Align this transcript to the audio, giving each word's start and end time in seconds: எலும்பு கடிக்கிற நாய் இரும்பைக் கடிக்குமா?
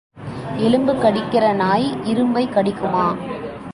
எலும்பு 0.57 0.93
கடிக்கிற 0.93 1.53
நாய் 1.53 1.87
இரும்பைக் 2.03 2.53
கடிக்குமா? 2.53 3.05